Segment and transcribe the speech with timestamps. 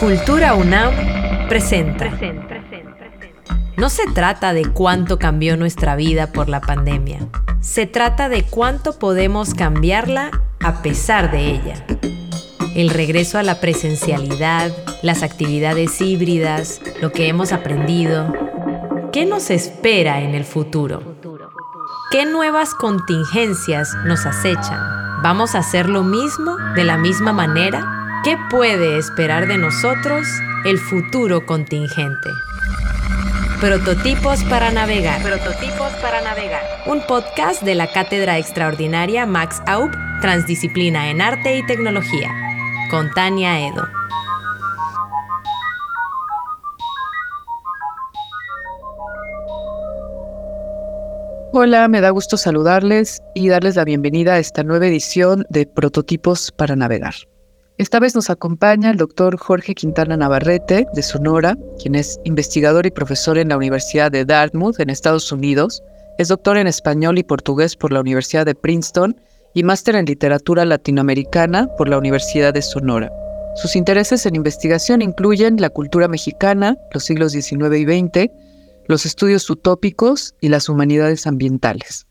[0.00, 2.08] Cultura UNAM presenta.
[3.76, 7.18] No se trata de cuánto cambió nuestra vida por la pandemia.
[7.60, 10.30] Se trata de cuánto podemos cambiarla
[10.60, 11.84] a pesar de ella.
[12.76, 14.70] El regreso a la presencialidad,
[15.02, 18.32] las actividades híbridas, lo que hemos aprendido.
[19.12, 21.02] ¿Qué nos espera en el futuro?
[22.12, 24.78] ¿Qué nuevas contingencias nos acechan?
[25.24, 27.97] ¿Vamos a hacer lo mismo de la misma manera?
[28.24, 30.26] ¿Qué puede esperar de nosotros
[30.64, 32.28] el futuro contingente?
[33.60, 35.22] Prototipos para navegar.
[35.22, 36.62] Prototipos para navegar.
[36.86, 42.28] Un podcast de la Cátedra Extraordinaria Max Aub, Transdisciplina en Arte y Tecnología,
[42.90, 43.86] con Tania Edo.
[51.52, 56.50] Hola, me da gusto saludarles y darles la bienvenida a esta nueva edición de Prototipos
[56.50, 57.14] para Navegar.
[57.78, 62.90] Esta vez nos acompaña el doctor Jorge Quintana Navarrete, de Sonora, quien es investigador y
[62.90, 65.80] profesor en la Universidad de Dartmouth, en Estados Unidos.
[66.18, 69.20] Es doctor en español y portugués por la Universidad de Princeton
[69.54, 73.12] y máster en literatura latinoamericana por la Universidad de Sonora.
[73.54, 78.32] Sus intereses en investigación incluyen la cultura mexicana, los siglos XIX y XX,
[78.88, 82.08] los estudios utópicos y las humanidades ambientales.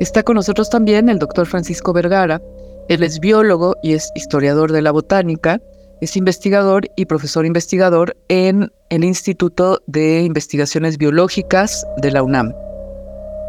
[0.00, 2.40] Está con nosotros también el doctor Francisco Vergara,
[2.88, 5.60] él es biólogo y es historiador de la botánica,
[6.00, 12.52] es investigador y profesor investigador en el Instituto de Investigaciones Biológicas de la UNAM.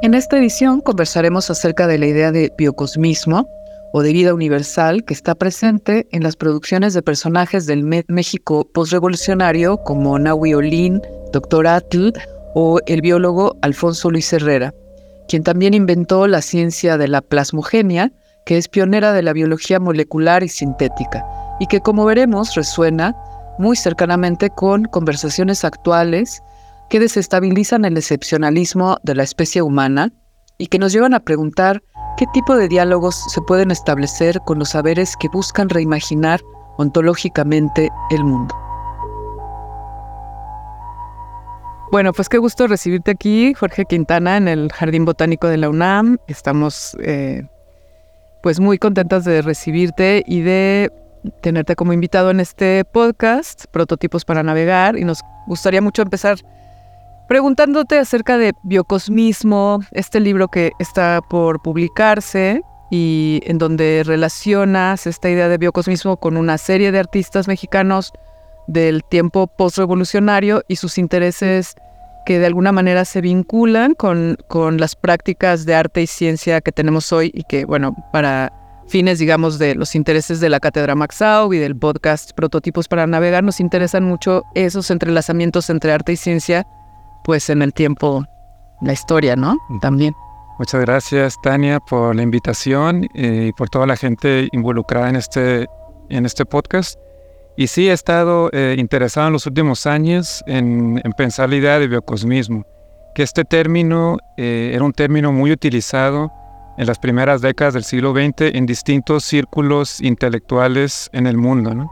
[0.04, 3.50] En esta edición conversaremos acerca de la idea de biocosmismo
[3.94, 9.78] o de vida universal que está presente en las producciones de personajes del México postrevolucionario
[9.78, 11.68] como Nahui Olin, Dr.
[11.68, 12.12] Atl
[12.54, 14.74] o el biólogo Alfonso Luis Herrera,
[15.28, 18.12] quien también inventó la ciencia de la plasmogenia
[18.46, 21.26] que es pionera de la biología molecular y sintética,
[21.60, 23.16] y que como veremos resuena
[23.60, 26.42] muy cercanamente con conversaciones actuales
[26.90, 30.12] que desestabilizan el excepcionalismo de la especie humana
[30.58, 31.82] y que nos llevan a preguntar
[32.18, 36.42] qué tipo de diálogos se pueden establecer con los saberes que buscan reimaginar
[36.78, 38.56] ontológicamente el mundo.
[41.92, 46.18] Bueno, pues qué gusto recibirte aquí, Jorge Quintana, en el Jardín Botánico de la UNAM.
[46.28, 47.44] Estamos eh,
[48.44, 50.92] pues muy contentas de recibirte y de
[51.42, 56.40] tenerte como invitado en este podcast, Prototipos para Navegar, y nos gustaría mucho empezar
[57.30, 62.62] preguntándote acerca de biocosmismo, este libro que está por publicarse
[62.92, 68.12] y en donde relacionas esta idea de biocosmismo con una serie de artistas mexicanos
[68.68, 71.76] del tiempo postrevolucionario y sus intereses
[72.26, 76.72] que de alguna manera se vinculan con, con las prácticas de arte y ciencia que
[76.72, 78.52] tenemos hoy y que, bueno, para
[78.88, 83.44] fines, digamos, de los intereses de la Cátedra Maxau y del podcast Prototipos para Navegar,
[83.44, 86.68] nos interesan mucho esos entrelazamientos entre arte y ciencia,
[87.24, 88.26] pues en el tiempo,
[88.82, 89.58] la historia, ¿no?
[89.82, 90.14] También.
[90.60, 95.66] Muchas gracias, Tania, por la invitación y por toda la gente involucrada en este,
[96.10, 96.98] en este podcast.
[97.56, 101.88] Y sí, he estado eh, interesado en los últimos años en, pensar la idea de
[101.88, 102.66] biocosmismo,
[103.14, 106.32] que este término eh, era un término muy utilizado
[106.80, 111.88] en las primeras décadas del siglo XX en distintos círculos intelectuales en el mundo.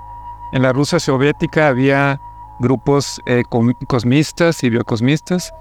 [0.54, 2.20] En la Rusia soviética había
[2.60, 3.44] grupos eh,
[3.88, 5.52] cosmistas y biocosmistas,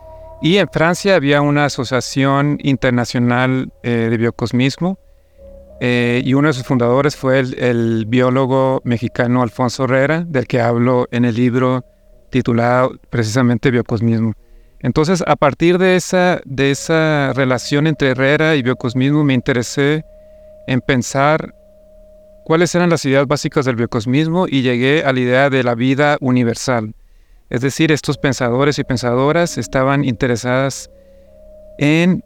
[0.40, 4.98] y en Francia había una asociación internacional de biocosmismo,
[5.82, 11.08] eh, y uno de sus fundadores fue el, biólogo mexicano Alfonso Herrera, del que hablo
[11.10, 11.84] en el libro
[12.28, 14.34] titulado precisamente Biocosmismo.
[14.80, 20.04] Entonces, a partir de esa, de esa relación entre Herrera y biocosmismo, me interesé
[20.66, 21.54] en pensar
[22.44, 26.18] cuáles eran las ideas básicas del biocosmismo y llegué a la idea de la vida
[26.20, 26.94] universal.
[27.48, 30.90] Es decir, estos pensadores y pensadoras estaban interesadas
[31.78, 32.22] en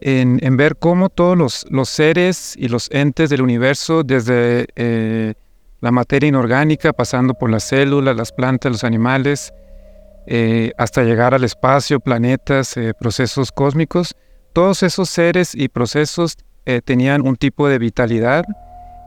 [0.00, 5.34] en, ver cómo todos los, seres y los entes del universo, desde eh,
[5.80, 9.52] la materia inorgánica, pasando por las células, las plantas, los animales,
[10.26, 14.14] eh, hasta llegar al espacio, planetas, eh, procesos cósmicos,
[14.52, 16.36] todos esos seres y procesos
[16.84, 18.44] tenían un tipo de vitalidad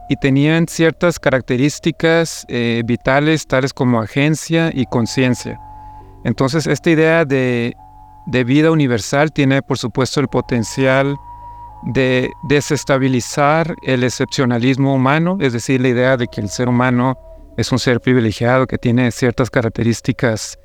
[0.08, 2.46] y tenían ciertas características
[2.86, 5.60] vitales tales como agencia y conciencia.
[6.24, 7.74] Entonces esta idea de
[8.30, 11.16] de vida universal tiene por supuesto el potencial
[11.82, 17.18] de desestabilizar el excepcionalismo humano, es decir, la idea de que el ser humano
[17.56, 20.58] es un ser privilegiado que tiene ciertas características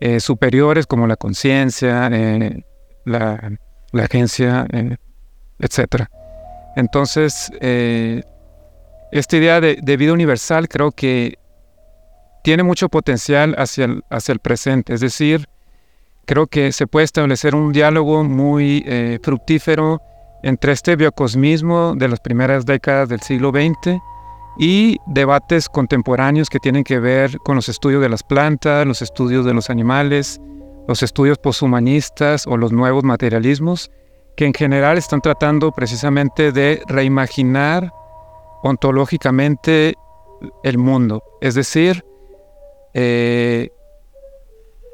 [0.00, 2.64] eh, superiores como la conciencia, eh,
[3.04, 3.58] la,
[3.94, 4.96] agencia, eh,
[5.58, 6.04] etc.
[6.76, 7.50] Entonces,
[9.10, 11.38] esta idea de, de, vida universal creo que
[12.42, 14.92] tiene mucho potencial hacia el, hacia el presente.
[14.92, 15.48] Es decir,
[16.26, 20.02] creo que se puede establecer un diálogo muy eh, fructífero
[20.42, 24.00] entre este biocosmismo de las primeras décadas del siglo XX
[24.58, 29.44] y debates contemporáneos que tienen que ver con los estudios de las plantas, los estudios
[29.44, 30.40] de los animales,
[30.88, 33.90] los estudios poshumanistas o los nuevos materialismos,
[34.36, 37.92] que en general están tratando precisamente de reimaginar
[38.62, 39.94] ontológicamente
[40.62, 42.04] el mundo, es decir,
[42.94, 43.70] eh,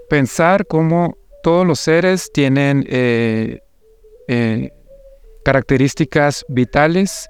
[0.08, 3.61] pensar cómo todos los seres tienen eh,
[4.29, 4.71] eh,
[5.44, 7.29] características vitales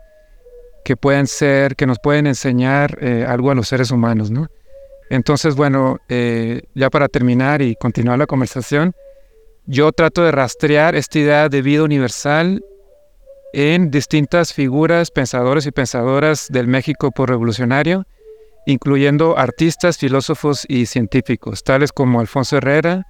[0.85, 4.49] que pueden ser, que nos pueden enseñar algo a los seres humanos, ¿no?
[5.11, 8.93] Entonces, bueno, ya para terminar y continuar la conversación,
[9.67, 12.65] yo trato de rastrear esta idea de vida universal
[13.53, 18.05] en distintas figuras, pensadores y pensadoras del México por revolucionario,
[18.67, 23.07] incluyendo artistas, filósofos y científicos, tales como Alfonso Herrera,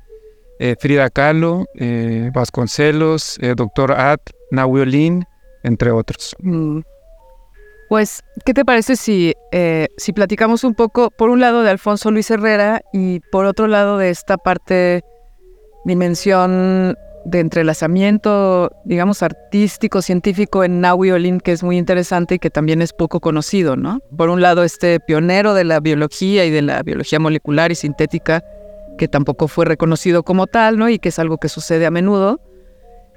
[0.62, 4.20] eh, Frida Kahlo, eh, Vasconcelos, eh, Doctor Ad,
[4.52, 5.24] Nahuiolín,
[5.64, 6.36] entre otros.
[6.38, 6.82] Mm.
[7.88, 9.34] Pues, ¿qué te parece si,
[9.98, 13.98] si platicamos un poco, por un lado, de Alfonso Luis Herrera y por otro lado,
[13.98, 15.02] de esta parte,
[15.84, 22.50] dimensión de entrelazamiento, digamos, artístico, científico en Nahui Olin, que es muy interesante y que
[22.50, 24.00] también es poco conocido, ¿no?
[24.16, 28.42] Por un lado, este pionero de la biología y de la biología molecular y sintética,
[28.98, 30.88] que tampoco fue reconocido como tal, ¿no?
[30.88, 32.40] Y que es algo que sucede a menudo,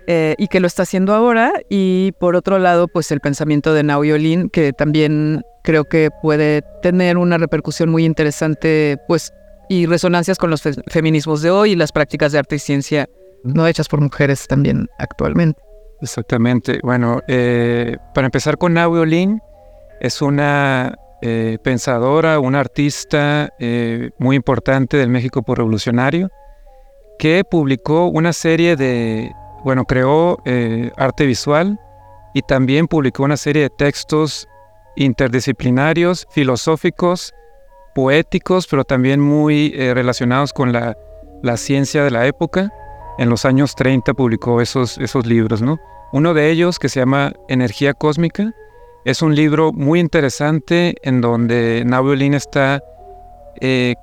[0.08, 1.52] eh, y que lo está haciendo ahora.
[1.70, 6.62] Y por otro lado, pues el pensamiento de Nahui Olin, que también creo que puede
[6.82, 9.34] tener una repercusión muy interesante, pues,
[9.68, 13.08] y resonancias con los feminismos de hoy y las prácticas de arte y ciencia
[13.44, 15.60] no hechas por mujeres también actualmente.
[16.02, 16.80] Exactamente.
[16.84, 19.40] Bueno, eh, para empezar con Olin,
[20.02, 20.96] es una
[21.28, 26.30] eh, pensadora, una artista eh, muy importante del México por revolucionario,
[27.18, 29.32] que publicó una serie de,
[29.64, 30.38] bueno, creó
[30.98, 31.80] arte visual
[32.36, 34.48] y también publicó una serie de textos
[34.96, 37.34] interdisciplinarios, filosóficos,
[37.96, 40.96] poéticos, pero también muy relacionados con la,
[41.42, 42.70] la ciencia de la época
[43.18, 45.80] en los años 30 publicó esos, esos libros, ¿no?
[46.12, 48.54] Uno de ellos, que se llama Energía Cósmica,
[49.06, 52.82] es un libro muy interesante en donde Naviolin está
[53.62, 53.94] eh,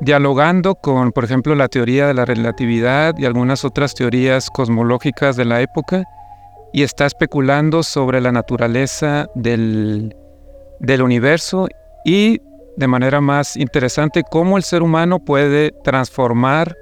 [0.00, 5.46] dialogando con, por ejemplo, la teoría de la relatividad y algunas otras teorías cosmológicas de
[5.46, 6.04] la época
[6.74, 10.14] y está especulando sobre la naturaleza del,
[10.78, 11.66] del universo
[12.04, 12.38] y
[12.76, 16.76] de manera más interesante cómo el ser humano puede transformar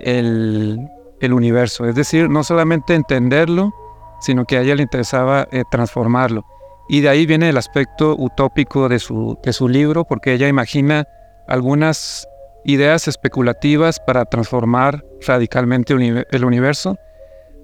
[0.00, 0.88] el,
[1.22, 1.86] universo.
[1.86, 3.72] Es decir, no solamente entenderlo,
[4.20, 6.44] sino que a ella le interesaba eh, transformarlo.
[6.88, 11.06] Y de ahí viene el aspecto utópico de su, de su libro, porque ella imagina
[11.48, 12.26] algunas
[12.64, 16.96] ideas especulativas para transformar radicalmente el universo.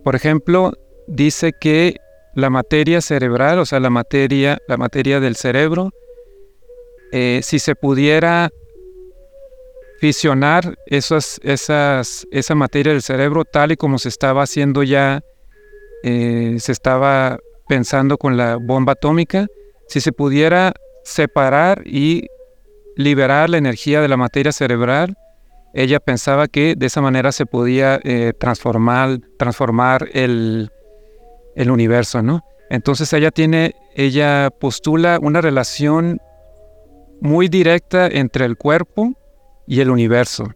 [0.05, 0.73] Por ejemplo,
[1.07, 1.97] dice que
[2.35, 5.91] la materia cerebral, o sea, la materia, la materia del cerebro,
[7.13, 8.51] eh, si se pudiera
[9.99, 15.21] fisionar esas, esas, esa materia del cerebro tal y como se estaba haciendo ya,
[16.05, 17.39] eh, se estaba
[17.69, 19.47] pensando con la bomba atómica,
[19.89, 20.75] si se pudiera
[21.05, 22.27] separar y
[22.97, 25.17] liberar la energía de la materia cerebral,
[25.75, 30.71] ella pensaba que de esa manera se podía eh, transformar, transformar el,
[31.55, 32.43] el universo, ¿no?
[32.71, 36.21] Entonces ella tiene, ella postula una relación
[37.21, 39.15] muy directa entre el cuerpo
[39.67, 40.49] y el universo.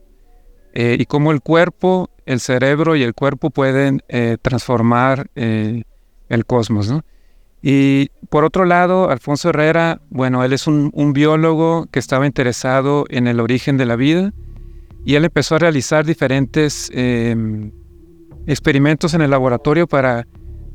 [0.74, 5.82] Eh, y cómo el cuerpo, el cerebro y el cuerpo pueden eh, transformar eh,
[6.32, 6.92] el cosmos.
[7.62, 13.28] Y por otro lado, Alfonso Herrera, bueno, él es un, biólogo que estaba interesado en
[13.28, 14.32] el origen de la vida
[15.04, 17.70] y él empezó a realizar diferentes em,
[18.46, 20.26] experimentos en el laboratorio para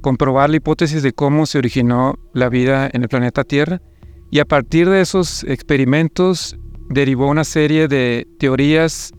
[0.01, 3.81] comprobar la hipótesis de cómo se originó la vida en el planeta Tierra.
[4.29, 6.57] Y a partir de esos experimentos,
[6.89, 9.11] derivó una serie de teorías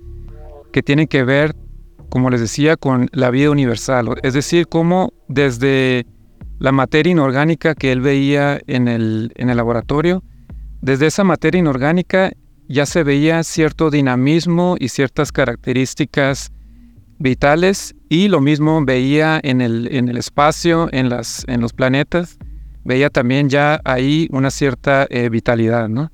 [0.73, 1.55] que tienen que ver,
[2.09, 4.09] como les decía, con la vida universal.
[4.23, 6.07] Es decir, cómo desde
[6.59, 10.23] la materia inorgánica que él veía en el, en el laboratorio,
[10.81, 12.33] desde esa materia inorgánica
[12.69, 16.53] ya se veía cierto dinamismo y ciertas características
[17.19, 22.39] vitales y lo mismo veía en el, en el espacio, en, las, en los planetas,
[22.85, 26.11] veía también ya ahí una cierta eh, vitalidad, ¿no?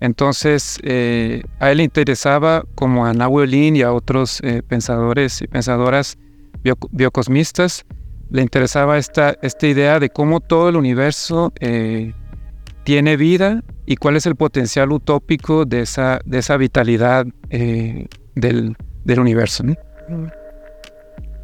[0.00, 5.46] Entonces, eh, a él le interesaba, como a Nahuelin y a otros eh, pensadores y
[5.46, 6.18] pensadoras
[6.90, 7.84] biocosmistas,
[8.32, 12.14] le interesaba esta, esta idea de cómo todo el universo eh,
[12.82, 18.74] tiene vida y cuál es el potencial utópico de esa, de esa vitalidad eh, del,
[19.04, 19.64] del, universo.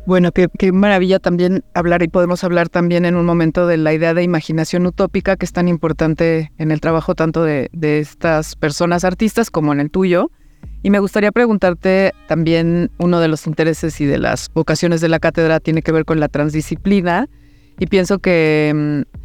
[0.06, 3.92] Bueno, qué, qué, maravilla también hablar y podemos hablar también en un momento de la
[3.92, 8.56] idea de imaginación utópica que es tan importante en el trabajo tanto de, de estas
[8.56, 10.30] personas artistas como en el tuyo.
[10.82, 15.18] Y me gustaría preguntarte también, uno de los intereses y de las vocaciones de la
[15.18, 17.28] cátedra tiene que ver con la transdisciplina.
[17.80, 19.18] Y pienso que mm,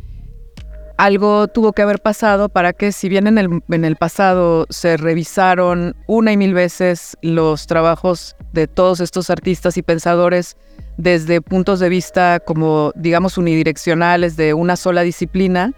[0.97, 4.97] algo tuvo que haber pasado para que si bien en el, en el pasado se
[4.97, 10.55] revisaron una y mil veces los trabajos de todos estos artistas y pensadores
[10.97, 15.73] desde puntos de vista como digamos unidireccionales de una sola disciplina,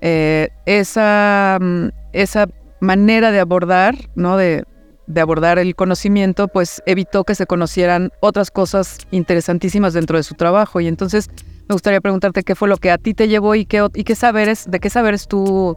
[0.00, 2.48] eh, esa, mm, esa
[2.80, 4.36] manera de abordar, ¿no?
[4.36, 4.64] de,
[5.12, 10.34] de abordar el conocimiento, pues evitó que se conocieran otras cosas interesantísimas dentro de su
[10.34, 10.80] trabajo.
[10.80, 11.28] Y entonces
[11.68, 14.14] me gustaría preguntarte qué fue lo que a ti te llevó y qué, y qué
[14.14, 15.76] saberes, de qué saberes tú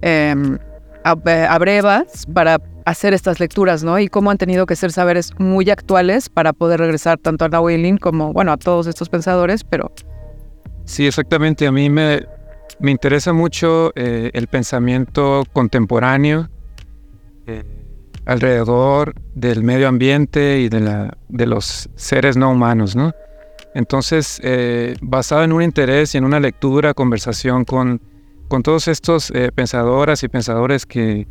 [0.00, 0.34] eh,
[1.04, 3.98] abrevas para hacer estas lecturas, ¿no?
[3.98, 7.98] Y cómo han tenido que ser saberes muy actuales para poder regresar tanto a Nahuelin
[7.98, 9.92] como, bueno, a todos estos pensadores, pero...
[10.84, 11.66] Sí, exactamente.
[11.66, 12.26] A mí me,
[12.80, 16.48] me interesa mucho eh, el pensamiento contemporáneo
[17.46, 17.62] eh,
[18.24, 23.12] alrededor del medio ambiente y de, la, de los seres no humanos, ¿no?
[23.74, 28.00] Entonces, eh, basado en un interés y en una lectura, conversación con,
[28.48, 31.26] con todos estos eh, pensadoras y pensadores que,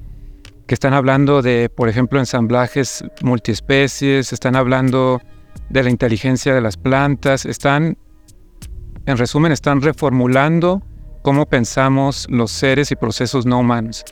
[0.66, 5.22] que, están hablando de, por ejemplo, ensamblajes multiespecies, están hablando
[5.70, 7.98] de la inteligencia de las plantas, están,
[9.06, 10.82] en resumen, están reformulando
[11.22, 14.04] cómo pensamos los seres y procesos no humanos.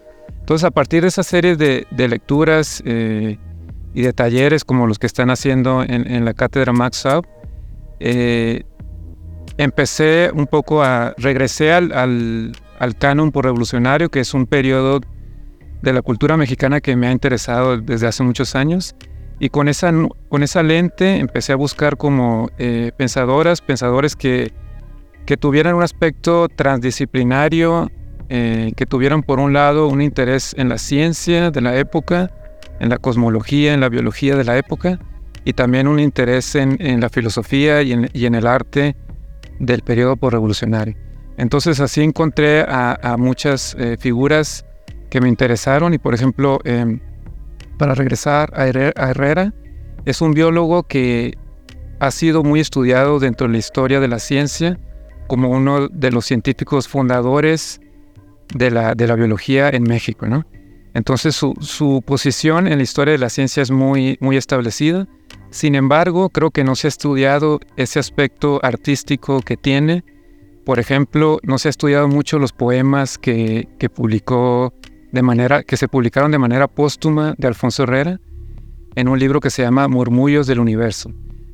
[0.50, 3.38] Entonces, a partir de esa serie de, de lecturas eh,
[3.94, 7.28] y de talleres como los que están haciendo en, en la cátedra Max Up,
[8.00, 8.64] eh,
[9.58, 11.92] empecé un poco a, regresé al,
[12.80, 15.02] al, canon por revolucionario, que es un periodo
[15.84, 18.96] de la cultura mexicana que me ha interesado desde hace muchos años.
[19.38, 19.94] Y con esa,
[20.30, 24.52] con esa lente empecé a buscar como eh, pensadoras, pensadores que,
[25.28, 27.92] que tuvieran un aspecto transdisciplinario,
[28.30, 32.30] eh, que tuvieran por un lado un interés en la ciencia de la época,
[32.80, 35.00] en la cosmología, en la biología de la época,
[35.46, 38.96] y también un interés en, la filosofía y en, el arte
[39.60, 40.96] del periodo revolucionario.
[41.38, 44.66] Entonces así encontré a, muchas eh, figuras
[45.10, 47.00] que me interesaron y por ejemplo, em,
[47.78, 49.54] para regresar a Herrera,
[50.06, 51.34] es un biólogo que
[52.00, 54.78] ha sido muy estudiado dentro de la historia de la ciencia
[55.28, 57.80] como uno de los científicos fundadores
[58.54, 60.28] de la, de la biología en México.
[60.28, 60.46] ¿no?
[60.94, 65.08] Entonces su, su, posición en la historia de la ciencia es muy, muy establecida
[65.52, 70.04] sin embargo, creo que no se ha estudiado ese aspecto artístico que tiene.
[70.64, 74.74] Por ejemplo, no se ha estudiado mucho los poemas que, publicó
[75.12, 78.20] de manera, que se publicaron de manera póstuma de Alfonso Herrera
[78.96, 81.12] en un libro que se llama Murmullos del Universo.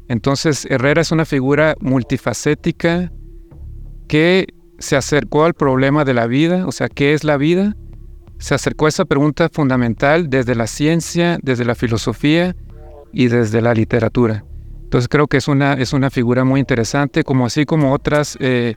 [0.10, 3.12] Entonces, Herrera es una figura multifacética
[4.10, 4.48] que
[4.86, 7.76] se acercó al problema de la vida, o sea, ¿qué es la vida?
[8.38, 12.56] Se acercó a esa pregunta fundamental desde la ciencia, desde la filosofía
[13.12, 14.46] y desde la literatura.
[14.84, 18.76] Entonces creo que es una, es una figura muy interesante, como así como otras, eh,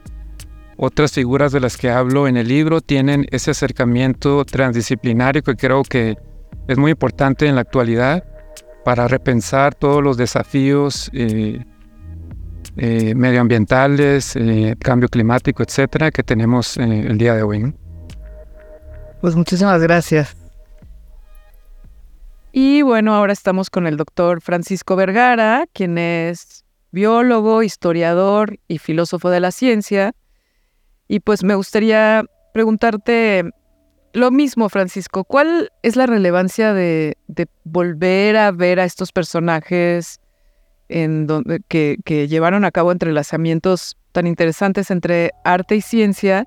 [0.78, 5.82] otras figuras de las que hablo en el libro tienen ese acercamiento transdisciplinario que creo
[5.82, 6.16] que
[6.68, 8.24] es muy importante en la actualidad
[8.84, 11.62] para repensar todos los desafíos eh,
[12.76, 14.34] eh, medioambientales,
[14.80, 17.74] cambio climático, etcétera, que tenemos el día de hoy.
[19.20, 20.36] Pues muchísimas gracias.
[22.52, 29.30] Y bueno, ahora estamos con el doctor Francisco Vergara, quien es biólogo, historiador y filósofo
[29.30, 30.14] de la ciencia.
[31.06, 33.50] Y pues me gustaría preguntarte
[34.12, 37.16] lo mismo, Francisco, ¿cuál es la relevancia de,
[37.64, 40.20] volver a ver a estos personajes
[40.88, 46.46] en donde, que, que llevaron a cabo entrelazamientos tan interesantes entre arte y ciencia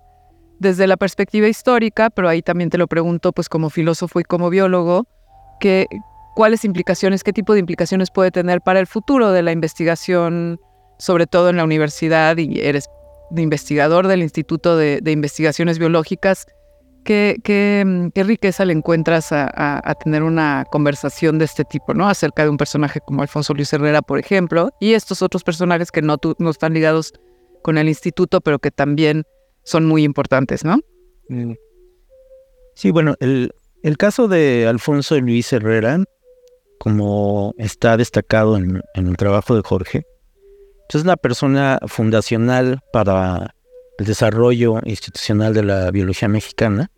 [0.60, 4.50] desde la perspectiva histórica, pero ahí también te lo pregunto pues como filósofo y como
[4.50, 5.08] biólogo,
[6.36, 10.60] cuáles implicaciones, qué tipo de implicaciones puede tener para el futuro de la investigación,
[10.98, 12.90] sobre todo en la universidad, y eres
[13.36, 16.46] investigador del Instituto de, Investigaciones Biológicas.
[17.04, 22.08] ¿Qué, qué, riqueza le encuentras a, tener una conversación de este tipo, ¿no?
[22.08, 26.02] Acerca de un personaje como Alfonso Luis Herrera, por ejemplo, y estos otros personajes que
[26.02, 27.14] no, no están ligados
[27.64, 29.24] con el instituto, pero que también
[29.64, 30.80] son muy importantes, ¿no?
[31.30, 31.54] Mm.
[32.76, 33.52] Sí, bueno, el,
[33.84, 36.04] el caso de Alfonso Luis Herrera,
[36.78, 40.04] como está destacado en, el trabajo de Jorge,
[40.90, 43.56] es una persona fundacional para
[44.02, 46.92] el desarrollo institucional de la biología mexicana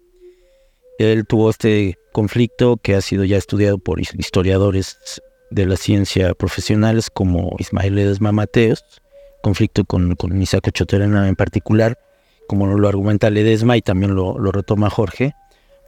[0.99, 4.97] él tuvo este conflicto que ha sido ya estudiado por historiadores
[5.49, 8.83] de la ciencia profesionales como Ismael Ledesma Mateos,
[9.41, 11.97] conflicto con, con Misako Choterena en particular,
[12.47, 15.33] como lo argumenta Ledesma y también lo, retoma Jorge,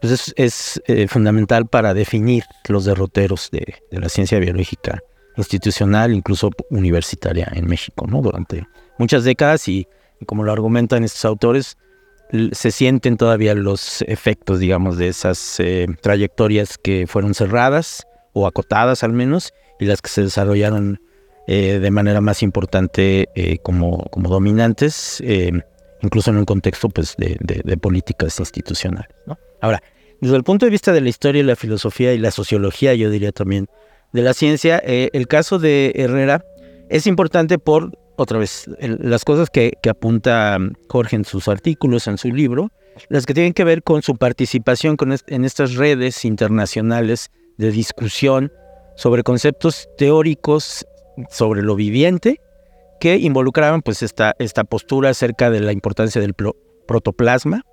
[0.02, 5.02] pues es, eh, fundamental para definir los derroteros de, la ciencia biológica
[5.38, 8.22] institucional, incluso universitaria en México, ¿no?
[8.22, 8.68] Durante
[8.98, 9.88] muchas décadas y,
[10.26, 11.78] como lo argumentan estos autores,
[12.52, 19.04] se sienten todavía los efectos, digamos, de esas eh, trayectorias que fueron cerradas o acotadas
[19.04, 21.00] al menos, y las que se desarrollaron
[21.48, 23.30] eh, de manera más importante
[23.64, 25.22] como, como dominantes
[26.06, 29.10] incluso en un contexto pues, de, políticas institucionales.
[29.62, 29.82] Ahora,
[30.22, 33.10] desde el punto de vista de la historia y la filosofía y la sociología, yo
[33.10, 33.68] diría también,
[34.14, 36.46] de la ciencia, eh, el caso de Herrera
[36.90, 40.58] es importante por, otra vez, las cosas que, apunta
[40.90, 42.72] Jorge en sus artículos, en su libro,
[43.10, 48.52] las que tienen que ver con su participación en estas redes internacionales de discusión
[48.96, 50.86] sobre conceptos teóricos
[51.30, 52.42] sobre lo viviente
[53.00, 56.34] que involucraban pues esta, esta postura acerca de la importancia del
[56.88, 57.64] protoplasma,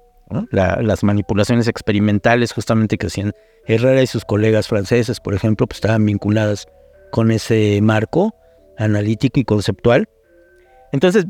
[0.50, 3.32] las manipulaciones experimentales justamente que hacían
[3.66, 6.66] Herrera y sus colegas franceses, por ejemplo, pues estaban vinculadas
[7.12, 8.34] con ese marco
[8.78, 10.08] analítico y conceptual.
[10.92, 11.26] Entonces,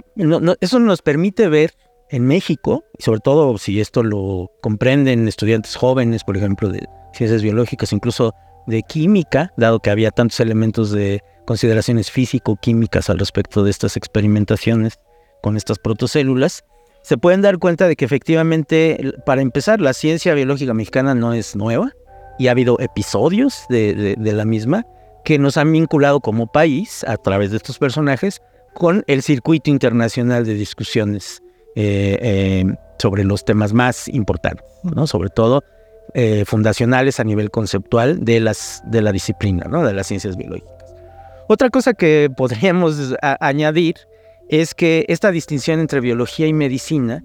[0.60, 1.72] eso nos permite ver
[2.10, 7.42] en México, y sobre todo si esto lo comprenden estudiantes jóvenes, por ejemplo, de ciencias
[7.42, 8.34] biológicas, incluso
[8.66, 15.00] de química, dado que había tantos elementos de consideraciones físico-químicas al respecto de estas experimentaciones
[15.42, 16.64] con estas protocélulas,
[17.02, 21.56] se pueden dar cuenta de que efectivamente, para empezar, la ciencia biológica mexicana no es
[21.56, 21.92] nueva
[22.38, 24.86] y ha habido episodios de, la misma
[25.24, 28.40] que nos han vinculado como país, a través de estos personajes,
[28.74, 31.42] con el circuito internacional de discusiones
[31.74, 32.64] eh, eh,
[32.98, 34.64] sobre los temas más importantes,
[35.06, 35.64] sobre todo
[36.14, 40.72] eh, fundacionales a nivel conceptual de, las, de la disciplina, de las ciencias biológicas.
[41.48, 43.96] Otra cosa que podríamos añadir
[44.48, 47.24] es que esta distinción entre biología y medicina,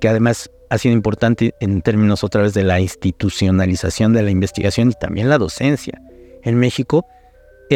[0.00, 4.90] que además ha sido importante en términos otra vez de la institucionalización de la investigación
[4.90, 6.00] y también la docencia
[6.42, 7.06] en México,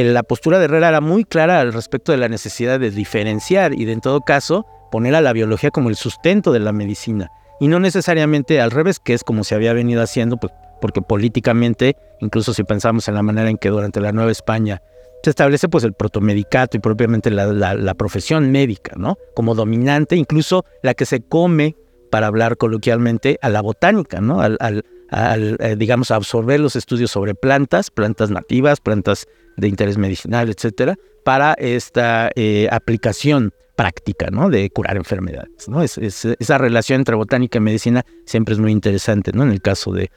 [0.01, 3.73] eh, la postura de Herrera era muy clara al respecto de la necesidad de diferenciar
[3.75, 7.31] y de en todo caso poner a la biología como el sustento de la medicina
[7.61, 11.97] y no necesariamente al revés, que es como se había venido haciendo, pues, porque políticamente,
[12.21, 14.83] incluso si pensamos en la manera en que durante la Nueva España
[15.23, 19.17] se establece pues el protomedicato y propiamente la, profesión médica, ¿no?
[19.35, 21.75] Como dominante, incluso la que se come,
[22.11, 24.41] para hablar coloquialmente, a la botánica, ¿no?
[24.41, 29.27] Al, eh, digamos, absorber los estudios sobre plantas, plantas nativas, plantas
[29.57, 34.49] de interés medicinal, etcétera, para esta eh, aplicación práctica, ¿no?
[34.49, 35.83] De curar enfermedades, ¿no?
[35.83, 39.43] esa relación entre botánica y medicina siempre es muy interesante, ¿no?
[39.43, 40.11] En el caso de,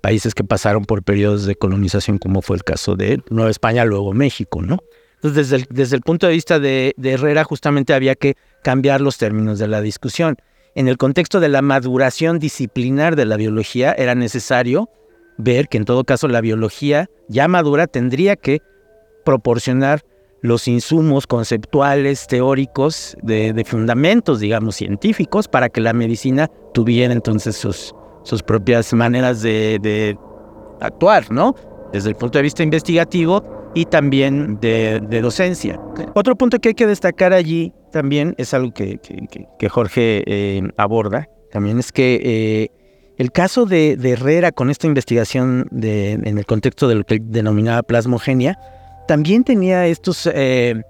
[0.00, 4.12] países que pasaron por periodos de colonización, como fue el caso de Nueva España, luego
[4.12, 4.78] México, ¿no?
[5.14, 9.16] Entonces, desde el, desde el punto de vista de, Herrera, justamente había que cambiar los
[9.16, 10.36] términos de la discusión.
[10.74, 14.90] En el contexto de la maduración disciplinar de la biología, era necesario
[15.38, 18.60] ver que en todo caso la biología ya madura tendría que
[19.26, 20.02] proporcionar
[20.40, 27.56] los insumos conceptuales, teóricos, de, de, fundamentos, digamos, científicos, para que la medicina tuviera entonces
[27.56, 30.16] sus, sus propias maneras de,
[30.80, 31.54] actuar, ¿no?
[31.92, 35.80] Desde el punto de vista investigativo y también de, docencia.
[36.14, 38.98] Otro punto que hay que destacar allí también es algo que,
[39.58, 42.68] que, Jorge eh, aborda, también es que eh,
[43.16, 47.82] el caso de, Herrera con esta investigación de, en el contexto de lo que denominaba
[47.82, 48.58] plasmogenia,
[49.06, 50.82] también tenía estos eh,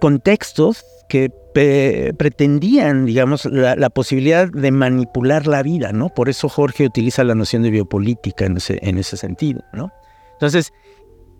[0.00, 6.08] contextos que pretendían, digamos, la, posibilidad de manipular la vida, ¿no?
[6.08, 9.90] Por eso Jorge utiliza la noción de biopolítica en ese, en ese sentido, ¿no?
[10.34, 10.72] Entonces,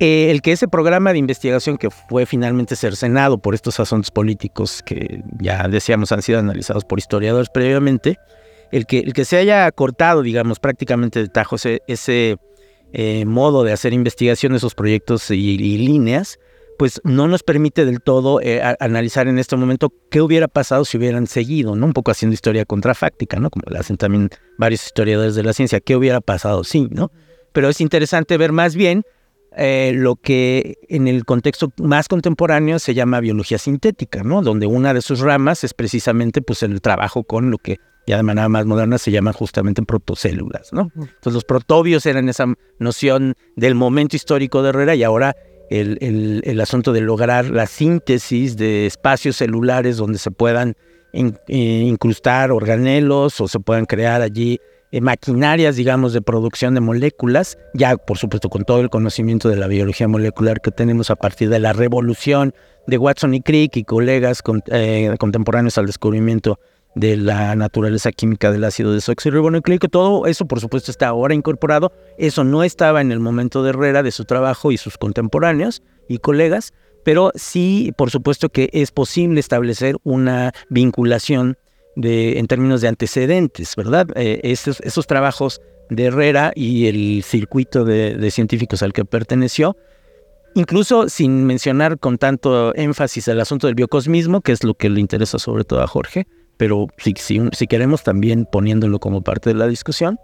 [0.00, 4.82] eh, el que ese programa de investigación que fue finalmente cercenado por estos asuntos políticos
[4.84, 8.18] que ya decíamos han sido analizados por historiadores previamente,
[8.72, 11.56] el que, el que se haya cortado, digamos, prácticamente de tajo
[11.86, 12.36] ese,
[12.92, 16.38] eh, modo de hacer investigación, esos proyectos y líneas,
[16.80, 20.96] pues no nos permite del todo eh, analizar en este momento qué hubiera pasado si
[20.96, 21.84] hubieran seguido, ¿no?
[21.84, 23.50] Un poco haciendo historia contrafáctica, ¿no?
[23.50, 27.12] Como lo hacen también varios historiadores de la ciencia, qué hubiera pasado, sí, ¿no?
[27.52, 29.02] Pero es interesante ver más bien
[29.58, 34.40] eh, lo que en el contexto más contemporáneo se llama biología sintética, ¿no?
[34.40, 37.76] Donde una de sus ramas es precisamente pues el trabajo con lo que
[38.10, 40.90] ya de manera más moderna se llaman justamente protocélulas, ¿no?
[40.96, 42.46] Entonces los protobios eran esa
[42.80, 45.36] noción del momento histórico de Herrera y ahora
[45.70, 50.74] el, asunto de lograr la síntesis de espacios celulares donde se puedan
[51.12, 54.58] eh, incrustar organelos o se puedan crear allí
[54.90, 59.54] eh, maquinarias, digamos, de producción de moléculas, ya por supuesto con todo el conocimiento de
[59.54, 62.52] la biología molecular que tenemos a partir de la revolución
[62.88, 64.42] de Watson y Crick y colegas
[64.72, 66.58] eh, contemporáneos al descubrimiento
[66.94, 69.88] de la naturaleza química del ácido desoxirribonucleico.
[69.88, 71.92] Todo eso, por supuesto, está ahora incorporado.
[72.18, 76.18] Eso no estaba en el momento de Herrera, de su trabajo y sus contemporáneos y
[76.18, 76.72] colegas,
[77.04, 81.56] pero sí, por supuesto, que es posible establecer una vinculación
[81.96, 84.08] de, en términos de antecedentes, ¿verdad?
[84.16, 89.76] Eh, esos, trabajos de Herrera y el circuito de, científicos al que perteneció,
[90.54, 95.00] incluso sin mencionar con tanto énfasis el asunto del biocosmismo, que es lo que le
[95.00, 96.26] interesa sobre todo a Jorge,
[96.60, 100.20] pero si, si, queremos también poniéndolo como parte de la discusión,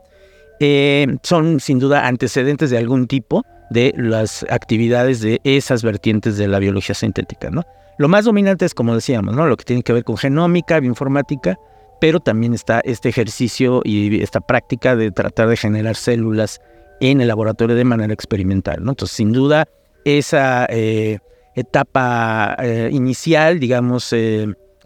[0.61, 6.47] eh, son sin duda antecedentes de algún tipo de las actividades de esas vertientes de
[6.47, 7.65] la biología sintética, ¿no?
[7.97, 9.47] Lo más dominante es, como decíamos, ¿no?
[9.47, 11.57] lo que tiene que ver con genómica, bioinformática,
[12.03, 16.61] pero también está este ejercicio y esta práctica de tratar de generar células
[17.01, 18.85] en el laboratorio de manera experimental.
[18.85, 18.91] ¿no?
[18.91, 19.67] Entonces, sin duda,
[20.05, 21.19] esa eh,
[21.55, 24.13] etapa eh, inicial, digamos,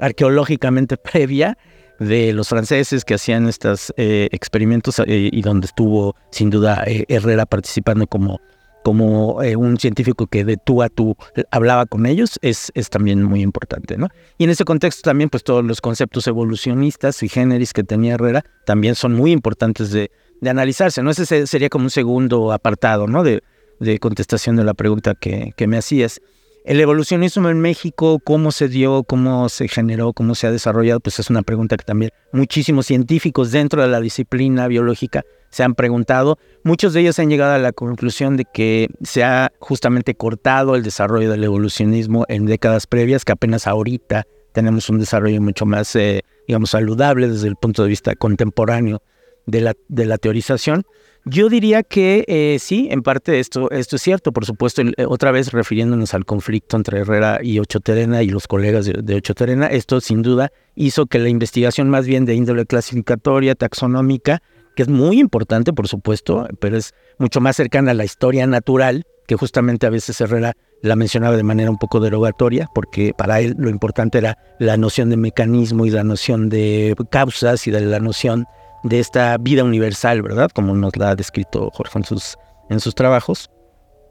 [0.00, 1.56] arqueológicamente previa,
[1.98, 8.40] de los franceses que hacían estos experimentos y donde estuvo sin duda Herrera participando como
[8.82, 11.16] como eh, un científico que de tú a tú
[11.50, 14.08] hablaba con ellos, es, es también muy importante, ¿no?
[14.38, 18.44] Y en ese contexto también, pues todos los conceptos evolucionistas y generis que tenía Herrera
[18.64, 20.10] también son muy importantes de,
[20.40, 21.10] de analizarse, ¿no?
[21.10, 23.22] Ese sería como un segundo apartado, ¿no?
[23.22, 23.42] De,
[23.80, 26.20] de contestación de la pregunta que, que me hacías.
[26.64, 31.18] El evolucionismo en México, cómo se dio, cómo se generó, cómo se ha desarrollado, pues
[31.18, 36.38] es una pregunta que también muchísimos científicos dentro de la disciplina biológica se han preguntado.
[36.62, 40.82] Muchos de ellos han llegado a la conclusión de que se ha justamente cortado el
[40.82, 46.22] desarrollo del evolucionismo en décadas previas, que apenas ahorita tenemos un desarrollo mucho más, eh,
[46.46, 49.02] digamos, saludable desde el punto de vista contemporáneo
[49.46, 50.84] de la, de la teorización.
[51.26, 55.30] Yo diría que eh, sí, en parte esto, esto es cierto, por supuesto, eh, otra
[55.30, 59.66] vez refiriéndonos al conflicto entre Herrera y Ocho Terena y los colegas de, Ocho Terena,
[59.66, 64.42] esto sin duda hizo que la investigación más bien de índole clasificatoria, taxonómica,
[64.74, 69.04] que es muy importante, por supuesto, pero es mucho más cercana a la historia natural,
[69.26, 73.54] que justamente a veces Herrera la mencionaba de manera un poco derogatoria, porque para él
[73.58, 78.00] lo importante era la noción de mecanismo y la noción de causas y de la
[78.00, 78.46] noción
[78.82, 80.50] de esta vida universal, ¿verdad?
[80.52, 82.36] Como nos la ha descrito Jorge en sus,
[82.68, 83.50] en sus trabajos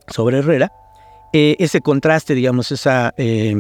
[0.08, 0.72] sobre Herrera.
[1.34, 3.60] Eh, ese contraste, digamos, esa eh,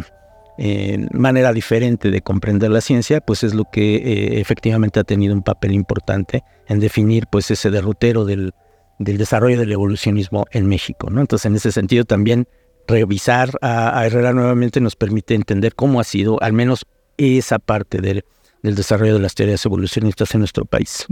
[0.57, 5.43] eh, manera diferente de comprender la ciencia, pues es lo que efectivamente ha tenido un
[5.43, 8.53] papel importante en definir pues ese derrotero del,
[8.97, 11.21] desarrollo del evolucionismo en México, ¿no?
[11.21, 12.47] Entonces, en ese sentido también
[12.87, 17.99] revisar a, a Herrera nuevamente nos permite entender cómo ha sido al menos esa parte
[17.99, 18.25] del
[18.63, 21.05] del desarrollo de las teorías evolucionistas en nuestro país.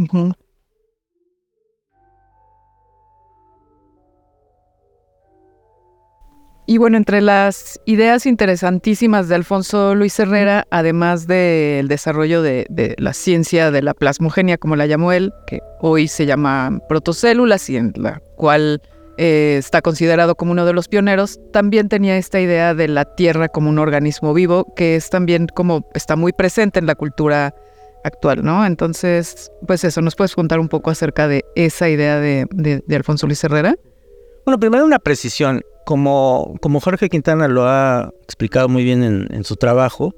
[6.69, 12.65] Y bueno, entre las ideas interesantísimas de Alfonso Luis Herrera, además del desarrollo de,
[12.97, 17.77] la ciencia de la plasmogenia, como la llamó él, que hoy se llama protocélulas y
[17.77, 18.81] en la cual
[19.17, 23.47] eh, está considerado como uno de los pioneros, también tenía esta idea de la Tierra
[23.49, 27.55] como un organismo vivo, que es también como está muy presente en la cultura
[28.03, 28.65] actual, ¿no?
[28.65, 32.47] Entonces, pues eso, ¿nos puedes contar un poco acerca de esa idea de,
[32.95, 33.75] Alfonso Luis Herrera?
[34.45, 35.61] Bueno, primero una precisión.
[35.85, 40.13] Como, Jorge Quintana lo ha explicado muy bien en, en su trabajo,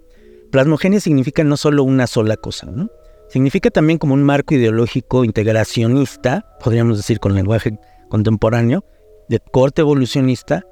[0.51, 2.89] plasmogenia significa no solo una sola cosa, ¿no?
[3.29, 7.77] Significa también como un marco ideológico integracionista, podríamos decir con lenguaje
[8.09, 8.83] contemporáneo
[9.29, 10.63] de corte evolucionista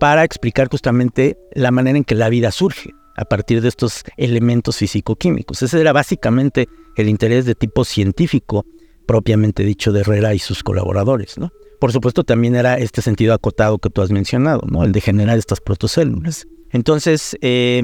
[0.00, 4.76] para explicar justamente la manera en que la vida surge a partir de estos elementos
[4.76, 5.62] físico-químicos.
[5.62, 8.66] Ese era básicamente el interés de tipo científico
[9.06, 11.50] propiamente dicho de Herrera y sus colaboradores, ¿no?
[11.80, 14.84] Por supuesto también era este sentido acotado que tú has mencionado, ¿no?
[14.84, 16.46] El de generar estas protocélulas.
[16.72, 17.82] Entonces, eh,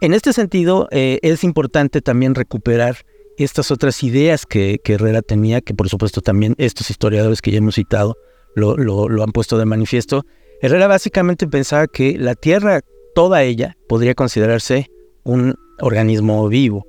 [0.00, 2.98] en este sentido, eh, es importante también recuperar
[3.38, 7.74] estas otras ideas que, Herrera tenía, que por supuesto también estos historiadores que ya hemos
[7.74, 8.16] citado
[8.54, 10.24] lo, han puesto de manifiesto.
[10.60, 12.80] Herrera básicamente pensaba que la Tierra,
[13.14, 14.90] toda ella, podría considerarse
[15.24, 16.86] un organismo vivo.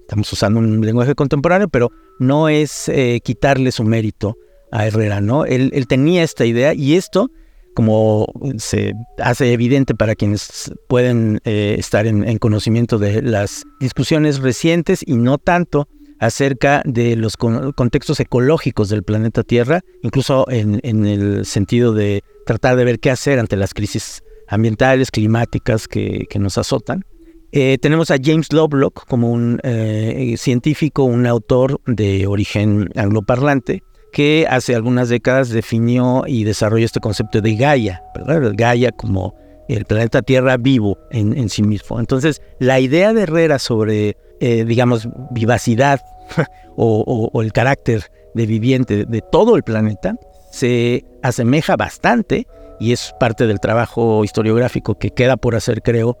[0.00, 4.36] Estamos usando un lenguaje contemporáneo, pero no es eh, quitarle su mérito
[4.72, 5.44] a Herrera, ¿no?
[5.44, 7.30] Él tenía esta idea y esto
[7.74, 8.26] como
[8.56, 15.16] se hace evidente para quienes pueden eh, estar en, conocimiento de las discusiones recientes y
[15.16, 22.22] no tanto acerca de los contextos ecológicos del planeta Tierra, incluso en, el sentido de
[22.44, 27.04] tratar de ver qué hacer ante las crisis ambientales, climáticas que, nos azotan.
[27.52, 34.46] Eh, tenemos a James Lovelock como un eh, científico, un autor de origen angloparlante, que
[34.48, 38.52] hace algunas décadas definió y desarrolló este concepto de Gaia, ¿verdad?
[38.54, 39.34] Gaia como
[39.68, 42.00] el planeta Tierra vivo en, sí mismo.
[42.00, 46.00] Entonces, la idea de Herrera sobre, eh, digamos, vivacidad
[46.76, 50.16] o, el carácter de viviente de todo el planeta
[50.50, 52.46] se asemeja bastante
[52.80, 56.16] y es parte del trabajo historiográfico que queda por hacer, creo,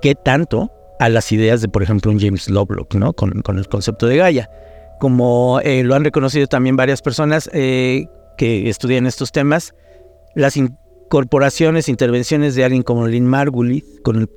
[0.00, 3.12] que tanto a las ideas de, por ejemplo, un James Lovelock, ¿no?
[3.12, 4.50] Con, el concepto de Gaia.
[5.00, 8.06] Como eh, lo han reconocido también varias personas eh,
[8.36, 9.74] que estudian estos temas,
[10.34, 14.28] las incorporaciones, intervenciones de alguien como Lynn Margulis con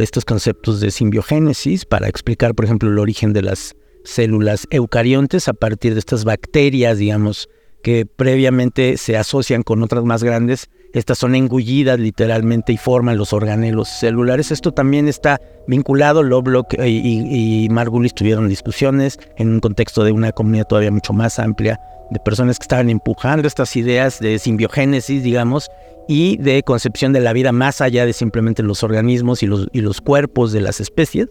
[0.00, 5.52] estos conceptos de simbiogénesis para explicar, por ejemplo, el origen de las células eucariontes a
[5.52, 7.48] partir de estas bacterias, digamos,
[7.82, 10.70] que previamente se asocian con otras más grandes.
[10.92, 14.50] Estas son engullidas literalmente y forman los organelos celulares.
[14.50, 16.22] Esto también está vinculado.
[16.22, 21.38] Lovelock y, y Margulis tuvieron discusiones en un contexto de una comunidad todavía mucho más
[21.38, 21.78] amplia
[22.10, 25.68] de personas que estaban empujando estas ideas de simbiogénesis, digamos,
[26.08, 29.80] y de concepción de la vida más allá de simplemente los organismos y los, y
[29.80, 31.28] los cuerpos de las especies.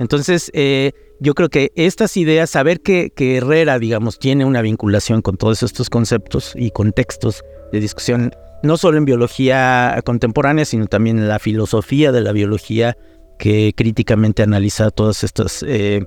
[0.00, 5.36] Entonces, eh, yo creo que estas ideas, saber que, Herrera, digamos, tiene una vinculación con
[5.36, 11.28] todos estos conceptos y contextos de discusión, no solo en biología contemporánea, sino también en
[11.28, 12.96] la filosofía de la biología
[13.38, 16.04] que críticamente analiza todas estas eh,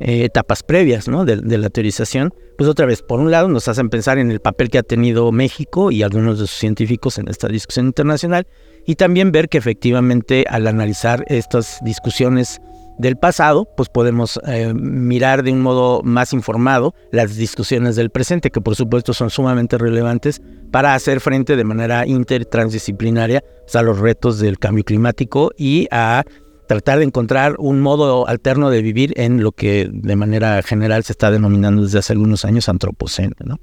[0.00, 4.18] eh, etapas previas de, la teorización, pues otra vez, por un lado nos hacen pensar
[4.18, 7.86] en el papel que ha tenido México y algunos de sus científicos en esta discusión
[7.86, 8.46] internacional,
[8.86, 12.60] y también ver que efectivamente al analizar estas discusiones
[12.98, 18.50] del pasado, pues podemos eh, mirar de un modo más informado las discusiones del presente,
[18.50, 23.98] que por supuesto son sumamente relevantes para hacer frente de manera intertransdisciplinaria pues, a los
[23.98, 26.24] retos del cambio climático y a
[26.66, 31.12] tratar de encontrar un modo alterno de vivir en lo que de manera general se
[31.12, 33.58] está denominando desde hace algunos años antropoceno, ¿no?